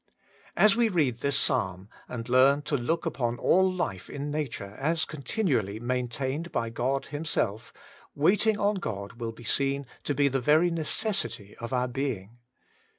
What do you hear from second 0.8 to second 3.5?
read this Psalm, and learn to look upon